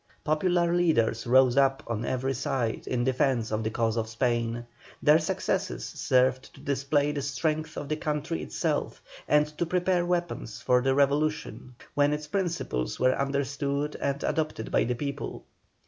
Popular 0.23 0.73
leaders 0.75 1.27
rose 1.27 1.55
up 1.57 1.83
on 1.85 2.05
every 2.05 2.33
side 2.33 2.87
in 2.87 3.03
defence 3.03 3.51
of 3.51 3.63
the 3.63 3.69
cause 3.69 3.97
of 3.97 4.09
Spain; 4.09 4.65
their 5.03 5.19
successes 5.19 5.85
served 5.85 6.51
to 6.55 6.59
display 6.59 7.11
the 7.11 7.21
strength 7.21 7.77
of 7.77 7.87
the 7.87 7.95
country 7.95 8.41
itself, 8.41 8.99
and 9.27 9.45
to 9.59 9.63
prepare 9.63 10.03
weapons 10.03 10.59
for 10.59 10.81
the 10.81 10.95
revolution 10.95 11.75
when 11.93 12.13
its 12.13 12.25
principles 12.25 12.99
were 12.99 13.13
understood 13.13 13.95
and 14.01 14.23
adopted 14.23 14.71
by 14.71 14.85
the 14.85 14.95
people. 14.95 15.43